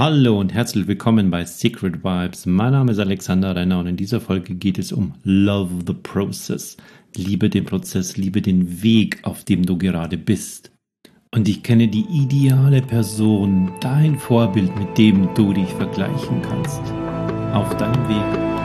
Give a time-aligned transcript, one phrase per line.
[0.00, 2.46] Hallo und herzlich willkommen bei Secret Vibes.
[2.46, 6.78] Mein Name ist Alexander Renner und in dieser Folge geht es um Love the Process.
[7.14, 10.72] Liebe den Prozess, liebe den Weg, auf dem du gerade bist.
[11.34, 16.80] Und ich kenne die ideale Person, dein Vorbild, mit dem du dich vergleichen kannst.
[17.52, 18.59] Auf deinem Weg.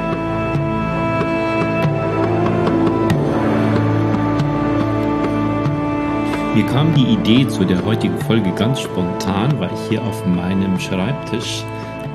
[6.56, 10.80] Mir kam die Idee zu der heutigen Folge ganz spontan, weil ich hier auf meinem
[10.80, 11.66] Schreibtisch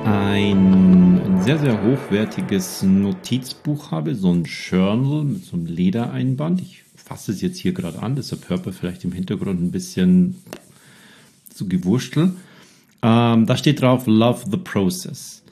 [0.07, 6.63] ein, sehr, sehr hochwertiges Notizbuch habe, so ein Journal mit so einem Ledereinband.
[6.63, 10.43] Ich fasse es jetzt hier gerade an, deshalb hört man vielleicht im Hintergrund ein bisschen
[11.53, 12.37] zu gewurschteln.
[13.03, 15.43] Ähm, da steht drauf Love the Process.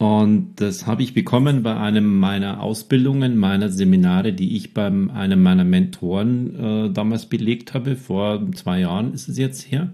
[0.00, 5.42] Und das habe ich bekommen bei einem meiner Ausbildungen, meiner Seminare, die ich bei einem
[5.42, 7.96] meiner Mentoren äh, damals belegt habe.
[7.96, 9.90] Vor zwei Jahren ist es jetzt her.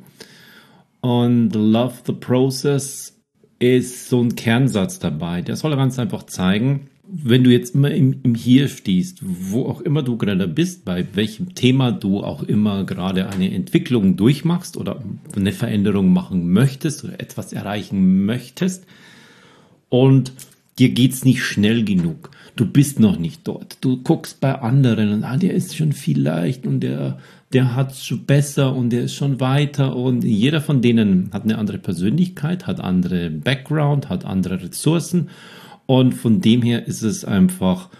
[1.01, 3.21] Und Love the Process
[3.59, 5.43] ist so ein Kernsatz dabei.
[5.43, 9.81] Der soll ganz einfach zeigen, wenn du jetzt immer im, im Hier stehst, wo auch
[9.81, 15.03] immer du gerade bist, bei welchem Thema du auch immer gerade eine Entwicklung durchmachst oder
[15.35, 18.87] eine Veränderung machen möchtest oder etwas erreichen möchtest,
[19.89, 20.33] und
[20.79, 22.31] dir geht's nicht schnell genug.
[22.55, 23.79] Du bist noch nicht dort.
[23.83, 27.19] Du guckst bei anderen und ah, der ist schon viel leicht und der,
[27.53, 31.59] der hat's schon besser und der ist schon weiter und jeder von denen hat eine
[31.59, 35.29] andere Persönlichkeit, hat andere Background, hat andere Ressourcen
[35.87, 37.91] und von dem her ist es einfach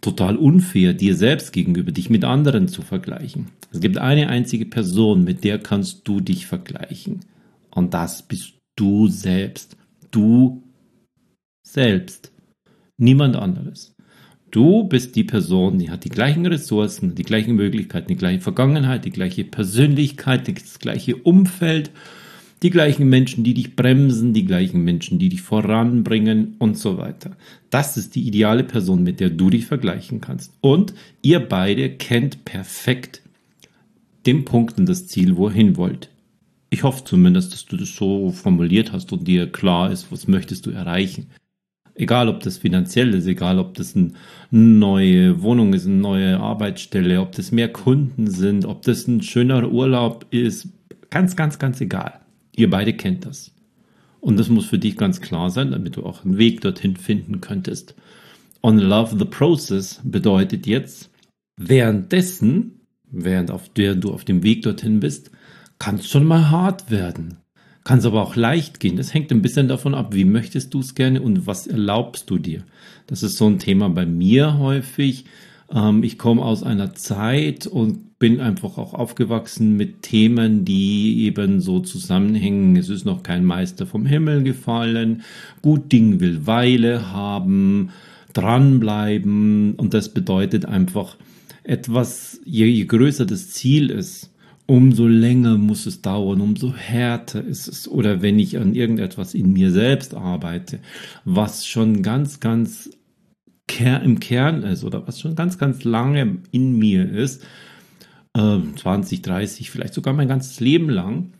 [0.00, 3.46] total unfair, dir selbst gegenüber, dich mit anderen zu vergleichen.
[3.72, 7.20] Es gibt eine einzige Person, mit der kannst du dich vergleichen.
[7.70, 9.76] Und das bist du selbst.
[10.10, 10.63] Du
[11.74, 12.32] selbst.
[12.96, 13.94] Niemand anderes.
[14.50, 19.04] Du bist die Person, die hat die gleichen Ressourcen, die gleichen Möglichkeiten, die gleiche Vergangenheit,
[19.04, 21.90] die gleiche Persönlichkeit, das gleiche Umfeld,
[22.62, 27.36] die gleichen Menschen, die dich bremsen, die gleichen Menschen, die dich voranbringen und so weiter.
[27.70, 30.52] Das ist die ideale Person, mit der du dich vergleichen kannst.
[30.60, 33.22] Und ihr beide kennt perfekt
[34.24, 36.10] den Punkt und das Ziel, wohin wollt.
[36.70, 40.64] Ich hoffe zumindest, dass du das so formuliert hast und dir klar ist, was möchtest
[40.66, 41.26] du erreichen.
[41.96, 44.12] Egal, ob das finanziell ist, egal, ob das eine
[44.50, 49.70] neue Wohnung ist, eine neue Arbeitsstelle, ob das mehr Kunden sind, ob das ein schöner
[49.70, 50.68] Urlaub ist.
[51.10, 52.20] Ganz, ganz, ganz egal.
[52.56, 53.52] Ihr beide kennt das.
[54.20, 57.40] Und das muss für dich ganz klar sein, damit du auch einen Weg dorthin finden
[57.40, 57.94] könntest.
[58.62, 61.10] On Love the Process bedeutet jetzt,
[61.56, 62.80] währenddessen,
[63.10, 65.30] während auf der du auf dem Weg dorthin bist,
[65.78, 67.43] kann es schon mal hart werden.
[67.84, 68.96] Kann es aber auch leicht gehen.
[68.96, 72.38] Das hängt ein bisschen davon ab, wie möchtest du es gerne und was erlaubst du
[72.38, 72.64] dir.
[73.06, 75.26] Das ist so ein Thema bei mir häufig.
[75.70, 81.60] Ähm, ich komme aus einer Zeit und bin einfach auch aufgewachsen mit Themen, die eben
[81.60, 82.74] so zusammenhängen.
[82.76, 85.22] Es ist noch kein Meister vom Himmel gefallen.
[85.60, 87.90] Gut Ding will Weile haben,
[88.32, 89.74] dranbleiben.
[89.74, 91.16] Und das bedeutet einfach
[91.64, 94.30] etwas, je, je größer das Ziel ist,
[94.66, 97.88] umso länger muss es dauern, umso härter ist es.
[97.88, 100.80] Oder wenn ich an irgendetwas in mir selbst arbeite,
[101.24, 102.90] was schon ganz, ganz
[103.80, 107.42] im Kern ist oder was schon ganz, ganz lange in mir ist,
[108.34, 111.32] 20, ähm, 30, vielleicht sogar mein ganzes Leben lang,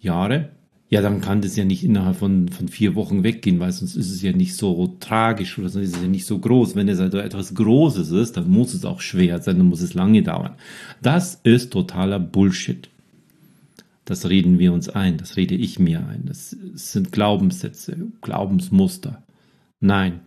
[0.00, 0.50] Jahre,
[0.90, 4.10] ja, dann kann das ja nicht innerhalb von, von vier Wochen weggehen, weil sonst ist
[4.10, 6.74] es ja nicht so tragisch oder sonst ist es ja nicht so groß.
[6.74, 9.94] Wenn es also etwas Großes ist, dann muss es auch schwer sein, dann muss es
[9.94, 10.56] lange dauern.
[11.00, 12.90] Das ist totaler Bullshit.
[14.04, 16.24] Das reden wir uns ein, das rede ich mir ein.
[16.26, 19.22] Das sind Glaubenssätze, Glaubensmuster.
[19.78, 20.18] Nein.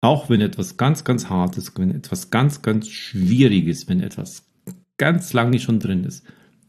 [0.00, 4.46] Auch wenn etwas ganz, ganz hart ist, wenn etwas ganz, ganz schwierig ist, wenn etwas
[4.96, 6.24] ganz lange schon drin ist,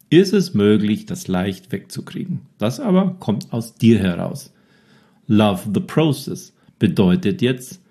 [0.10, 2.42] ist es möglich, das leicht wegzukriegen.
[2.58, 4.54] Das aber kommt aus dir heraus.
[5.28, 7.82] Love the process bedeutet jetzt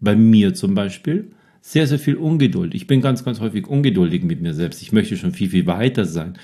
[0.00, 1.30] bei mir zum Beispiel
[1.62, 2.74] sehr, sehr viel Ungeduld.
[2.74, 4.82] Ich bin ganz, ganz häufig ungeduldig mit mir selbst.
[4.82, 6.34] Ich möchte schon viel, viel weiter sein.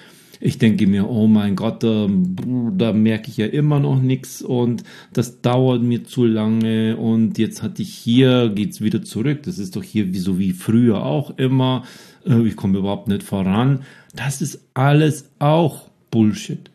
[0.40, 4.84] Ich denke mir, oh mein Gott, da, da merke ich ja immer noch nichts und
[5.12, 9.42] das dauert mir zu lange und jetzt hatte ich hier, geht's wieder zurück.
[9.42, 11.84] Das ist doch hier wie so wie früher auch immer.
[12.24, 13.80] Äh, ich komme überhaupt nicht voran.
[14.14, 16.70] Das ist alles auch Bullshit.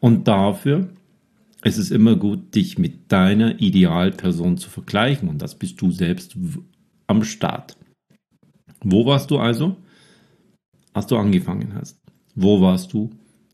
[0.00, 0.88] Und dafür
[1.62, 5.28] ist es immer gut, dich mit deiner Idealperson zu vergleichen.
[5.28, 6.36] Und das bist du selbst
[7.06, 7.76] am Start.
[8.82, 9.76] Wo warst du also,
[10.94, 11.98] als du angefangen hast?
[12.42, 13.10] Wo warst du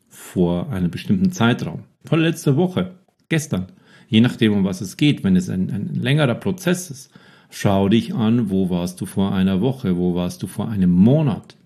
[0.07, 1.83] vor einem bestimmten Zeitraum?
[2.05, 2.95] Vor letzter Woche,
[3.27, 3.67] gestern.
[4.07, 7.11] Je nachdem, um was es geht, wenn es ein, ein längerer Prozess ist.
[7.49, 11.57] Schau dich an, wo warst du vor einer Woche, wo warst du vor einem Monat.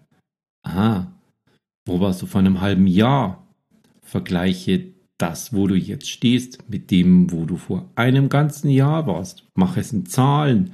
[0.63, 1.12] Aha,
[1.85, 3.47] wo warst du vor einem halben Jahr?
[4.01, 4.88] Vergleiche
[5.19, 9.45] das, wo du jetzt stehst, mit dem, wo du vor einem ganzen Jahr warst.
[9.53, 10.73] Mach es in Zahlen.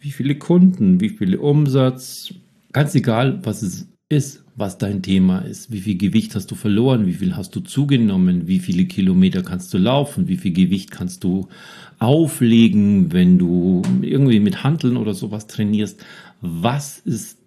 [0.00, 2.34] Wie viele Kunden, wie viele Umsatz,
[2.72, 5.70] ganz egal, was es ist, was dein Thema ist.
[5.70, 7.06] Wie viel Gewicht hast du verloren?
[7.06, 8.48] Wie viel hast du zugenommen?
[8.48, 10.26] Wie viele Kilometer kannst du laufen?
[10.26, 11.48] Wie viel Gewicht kannst du
[12.00, 16.04] auflegen, wenn du irgendwie mit Handeln oder sowas trainierst?
[16.40, 17.38] Was ist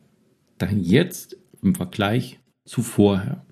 [0.58, 3.46] dein Jetzt im Vergleich zu vorher?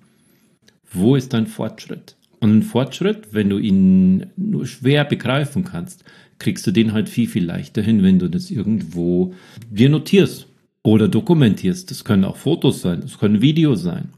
[0.90, 2.16] Wo ist dein Fortschritt?
[2.40, 6.04] Und ein Fortschritt, wenn du ihn nur schwer begreifen kannst,
[6.38, 9.34] kriegst du den halt viel, viel leichter hin, wenn du das irgendwo
[9.70, 10.49] dir notierst
[10.82, 11.90] oder dokumentierst.
[11.90, 14.10] Das können auch Fotos sein, das können Videos sein.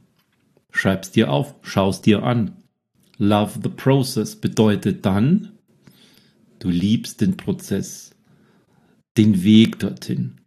[0.71, 2.57] Schreibst dir auf, schaust dir an.
[3.19, 5.53] Love the process bedeutet dann,
[6.59, 8.11] du liebst den Prozess,
[9.17, 10.41] den Weg dorthin.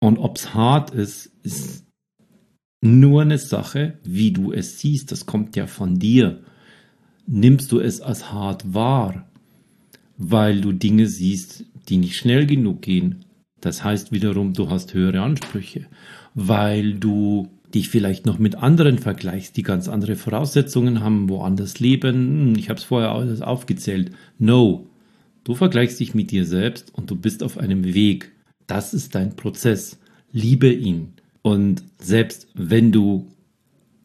[0.00, 1.86] Und ob's hart ist, ist
[2.82, 5.10] nur eine Sache, wie du es siehst.
[5.10, 6.44] Das kommt ja von dir
[7.26, 9.28] nimmst du es als hart wahr,
[10.16, 13.23] weil du Dinge siehst, die nicht schnell genug gehen.
[13.64, 15.86] Das heißt wiederum, du hast höhere Ansprüche,
[16.34, 22.14] weil du dich vielleicht noch mit anderen vergleichst, die ganz andere Voraussetzungen haben, woanders leben.
[22.14, 24.12] Hm, ich habe es vorher alles aufgezählt.
[24.38, 24.86] No,
[25.44, 28.32] du vergleichst dich mit dir selbst und du bist auf einem Weg.
[28.66, 29.98] Das ist dein Prozess.
[30.30, 31.14] Liebe ihn.
[31.42, 33.26] Und selbst wenn du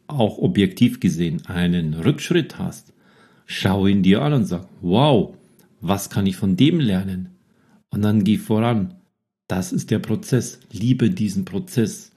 [0.08, 2.94] auch objektiv gesehen einen Rückschritt hast,
[3.52, 5.34] Schau ihn dir an und sag, wow,
[5.82, 7.30] was kann ich von dem lernen?
[7.90, 8.94] Und dann geh voran.
[9.50, 10.60] Das ist der Prozess.
[10.72, 12.12] Liebe diesen Prozess.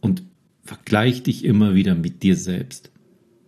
[0.00, 0.24] Und
[0.64, 2.90] vergleich dich immer wieder mit dir selbst.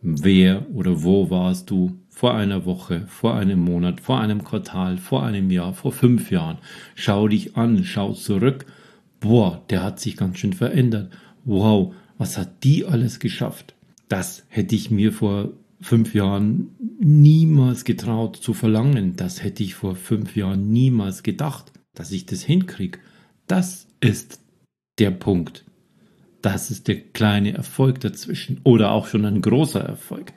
[0.00, 5.24] Wer oder wo warst du vor einer Woche, vor einem Monat, vor einem Quartal, vor
[5.24, 6.58] einem Jahr, vor fünf Jahren?
[6.94, 8.64] Schau dich an, schau zurück.
[9.18, 11.12] Boah, der hat sich ganz schön verändert.
[11.44, 13.74] Wow, was hat die alles geschafft?
[14.08, 15.50] Das hätte ich mir vor
[15.80, 16.68] fünf Jahren
[17.00, 19.16] niemals getraut zu verlangen.
[19.16, 22.98] Das hätte ich vor fünf Jahren niemals gedacht, dass ich das hinkriege.
[23.46, 24.40] Das ist
[24.98, 25.64] der Punkt.
[26.42, 30.32] Das ist der kleine Erfolg dazwischen oder auch schon ein großer Erfolg.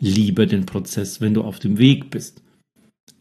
[0.00, 2.42] Liebe den Prozess, wenn du auf dem Weg bist.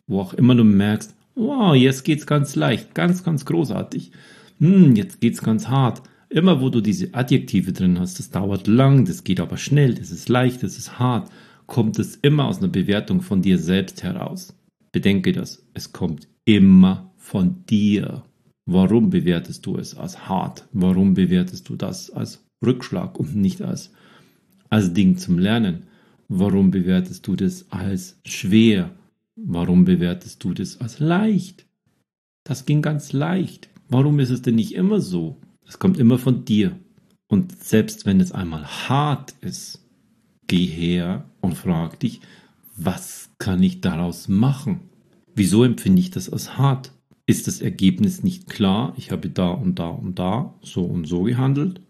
[0.08, 4.12] Wo auch immer du merkst, wow, jetzt geht's ganz leicht, ganz, ganz großartig.
[4.60, 6.02] Hm, jetzt geht's ganz hart.
[6.30, 10.12] Immer wo du diese Adjektive drin hast, das dauert lang, das geht aber schnell, das
[10.12, 11.30] ist leicht, das ist hart
[11.72, 14.54] kommt es immer aus einer Bewertung von dir selbst heraus.
[14.92, 18.24] Bedenke das, es kommt immer von dir.
[18.66, 20.68] Warum bewertest du es als hart?
[20.72, 23.92] Warum bewertest du das als Rückschlag und nicht als,
[24.70, 25.88] als Ding zum Lernen?
[26.28, 28.92] Warum bewertest du das als schwer?
[29.36, 31.66] Warum bewertest du das als leicht?
[32.44, 33.70] Das ging ganz leicht.
[33.90, 35.38] Warum ist es denn nicht immer so?
[35.68, 36.78] Es kommt immer von dir.
[37.28, 39.82] Und selbst wenn es einmal hart ist,
[40.52, 42.20] Geh her und frag dich,
[42.84, 44.90] was kann ich daraus machen?
[45.36, 46.94] Wieso empfinde ich das als hart?
[47.28, 48.94] Ist das Ergebnis nicht klar?
[48.98, 51.82] Ich habe da und da und da so und so gehandelt.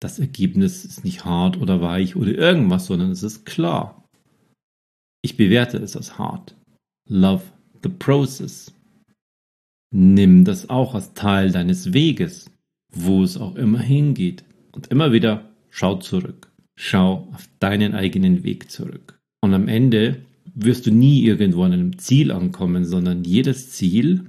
[0.00, 4.08] Das Ergebnis ist nicht hart oder weich oder irgendwas, sondern es ist klar.
[5.22, 6.56] Ich bewerte es als hart.
[7.08, 7.44] Love
[7.82, 8.72] the process.
[9.92, 12.50] Nimm das auch als Teil deines Weges,
[12.92, 14.44] wo es auch immer hingeht.
[14.72, 16.52] Und immer wieder schau zurück.
[16.76, 19.19] Schau auf deinen eigenen Weg zurück.
[19.40, 20.22] Und am Ende
[20.54, 24.26] wirst du nie irgendwo an einem Ziel ankommen, sondern jedes Ziel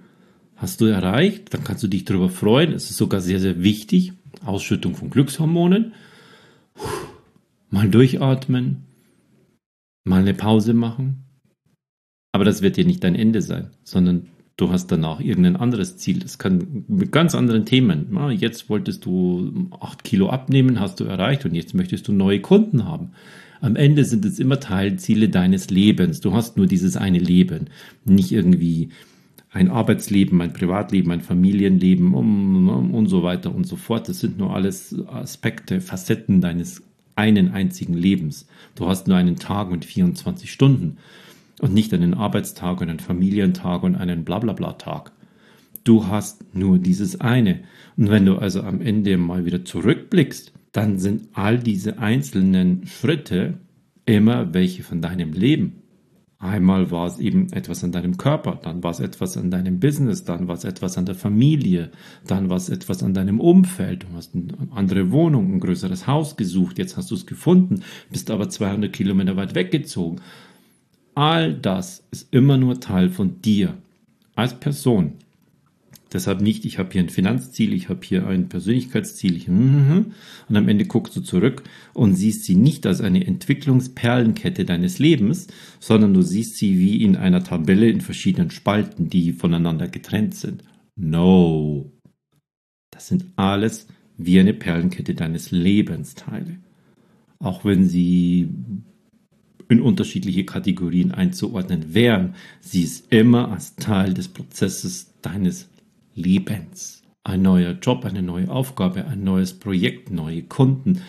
[0.55, 1.53] hast du erreicht.
[1.53, 2.73] Dann kannst du dich darüber freuen.
[2.73, 4.13] Es ist sogar sehr, sehr wichtig.
[4.45, 5.93] Ausschüttung von Glückshormonen.
[7.69, 8.83] Mal durchatmen.
[10.03, 11.23] Mal eine Pause machen.
[12.31, 14.27] Aber das wird dir nicht dein Ende sein, sondern
[14.61, 16.19] du hast danach irgendein anderes Ziel.
[16.19, 18.15] Das kann mit ganz anderen Themen.
[18.31, 22.85] Jetzt wolltest du acht Kilo abnehmen, hast du erreicht und jetzt möchtest du neue Kunden
[22.85, 23.09] haben.
[23.59, 26.21] Am Ende sind es immer Teilziele deines Lebens.
[26.21, 27.69] Du hast nur dieses eine Leben,
[28.05, 28.89] nicht irgendwie
[29.51, 34.09] ein Arbeitsleben, ein Privatleben, ein Familienleben und, und so weiter und so fort.
[34.09, 36.83] Das sind nur alles Aspekte, Facetten deines
[37.15, 38.47] einen einzigen Lebens.
[38.75, 40.97] Du hast nur einen Tag mit 24 Stunden
[41.61, 45.11] und nicht einen Arbeitstag und einen Familientag und einen Blablabla-Tag.
[45.83, 47.61] Du hast nur dieses eine.
[47.97, 53.55] Und wenn du also am Ende mal wieder zurückblickst, dann sind all diese einzelnen Schritte
[54.05, 55.81] immer welche von deinem Leben.
[56.41, 60.23] Einmal war es eben etwas an deinem Körper, dann war es etwas an deinem Business,
[60.23, 61.91] dann war es etwas an der Familie,
[62.25, 64.03] dann war es etwas an deinem Umfeld.
[64.03, 68.31] Du hast eine andere Wohnung, ein größeres Haus gesucht, jetzt hast du es gefunden, bist
[68.31, 70.19] aber 200 Kilometer weit weggezogen.
[71.13, 73.77] All das ist immer nur Teil von dir
[74.35, 75.13] als Person.
[76.13, 79.37] Deshalb nicht, ich habe hier ein Finanzziel, ich habe hier ein Persönlichkeitsziel.
[79.37, 80.13] Ich, und
[80.49, 81.63] am Ende guckst du zurück
[81.93, 85.47] und siehst sie nicht als eine Entwicklungsperlenkette deines Lebens,
[85.79, 90.63] sondern du siehst sie wie in einer Tabelle in verschiedenen Spalten, die voneinander getrennt sind.
[90.97, 91.89] No.
[92.91, 93.87] Das sind alles
[94.17, 96.57] wie eine Perlenkette deines Lebensteile.
[97.39, 98.49] Auch wenn sie
[99.71, 105.69] in unterschiedliche Kategorien einzuordnen wären, sie ist immer als Teil des Prozesses deines
[106.13, 107.03] Lebens.
[107.23, 111.01] Ein neuer Job, eine neue Aufgabe, ein neues Projekt, neue Kunden,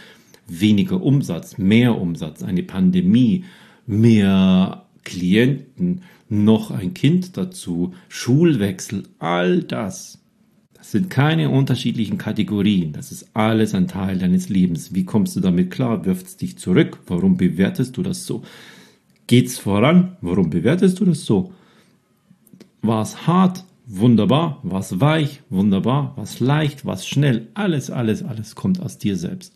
[0.47, 3.45] weniger Umsatz, mehr Umsatz, eine Pandemie,
[3.87, 10.22] mehr Klienten, noch ein Kind dazu, Schulwechsel, all das.
[10.83, 12.93] Das sind keine unterschiedlichen Kategorien.
[12.93, 14.93] Das ist alles ein Teil deines Lebens.
[14.93, 16.05] Wie kommst du damit klar?
[16.05, 16.99] Wirft es dich zurück?
[17.07, 18.43] Warum bewertest du das so?
[19.29, 20.17] Geht's voran?
[20.23, 21.53] Warum bewertest du das so?
[22.81, 23.65] War es hart?
[23.87, 24.59] Wunderbar.
[24.65, 25.43] Was weich?
[25.51, 26.15] Wunderbar.
[26.17, 26.85] Was leicht?
[26.85, 27.47] Was schnell?
[27.55, 29.55] Alles, alles, alles kommt aus dir selbst.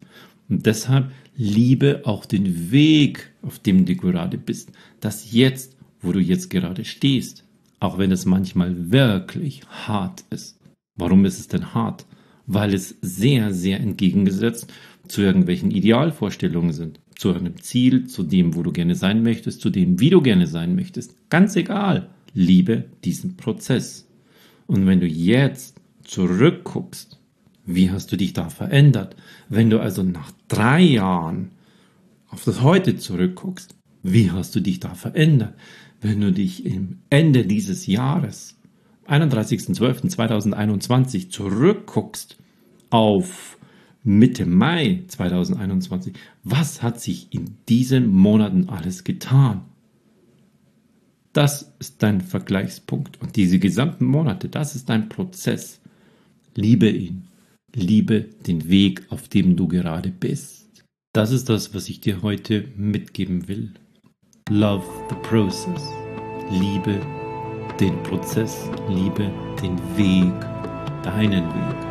[0.48, 4.70] Und deshalb liebe auch den Weg, auf dem du gerade bist.
[5.00, 7.42] Das Jetzt, wo du jetzt gerade stehst.
[7.80, 10.55] Auch wenn es manchmal wirklich hart ist.
[10.96, 12.06] Warum ist es denn hart?
[12.46, 14.72] Weil es sehr, sehr entgegengesetzt
[15.08, 17.00] zu irgendwelchen Idealvorstellungen sind.
[17.16, 20.46] Zu einem Ziel, zu dem, wo du gerne sein möchtest, zu dem, wie du gerne
[20.46, 21.14] sein möchtest.
[21.30, 22.10] Ganz egal.
[22.34, 24.08] Liebe diesen Prozess.
[24.66, 27.18] Und wenn du jetzt zurückguckst,
[27.64, 29.16] wie hast du dich da verändert?
[29.48, 31.50] Wenn du also nach drei Jahren
[32.28, 35.54] auf das Heute zurückguckst, wie hast du dich da verändert?
[36.00, 38.55] Wenn du dich im Ende dieses Jahres,
[39.08, 42.36] 31.12.2021, zurückguckst
[42.90, 43.58] auf
[44.02, 49.62] Mitte Mai 2021, was hat sich in diesen Monaten alles getan?
[51.32, 53.20] Das ist dein Vergleichspunkt.
[53.20, 55.80] Und diese gesamten Monate, das ist dein Prozess.
[56.54, 57.24] Liebe ihn.
[57.74, 60.84] Liebe den Weg, auf dem du gerade bist.
[61.12, 63.72] Das ist das, was ich dir heute mitgeben will.
[64.48, 65.90] Love the process.
[66.50, 67.00] Liebe
[67.80, 68.70] den Prozess.
[68.88, 69.30] Liebe
[69.62, 70.34] den Weg.
[71.02, 71.85] Deinen Weg.